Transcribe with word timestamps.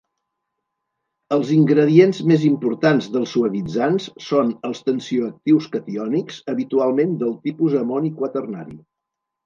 Els 1.35 1.51
ingredients 1.55 2.21
més 2.31 2.47
importants 2.47 3.11
dels 3.17 3.35
suavitzants 3.37 4.09
són 4.31 4.51
els 4.71 4.83
tensioactius 4.91 5.71
catiònics, 5.79 6.43
habitualment 6.57 7.17
del 7.25 7.41
tipus 7.49 7.81
amoni 7.87 8.17
quaternari. 8.21 8.81